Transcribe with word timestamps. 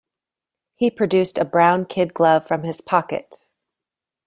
He 0.73 0.89
produced 0.89 1.37
a 1.37 1.45
brown 1.45 1.85
kid 1.85 2.11
glove 2.15 2.47
from 2.47 2.63
his 2.63 2.81
pocket. 2.81 3.45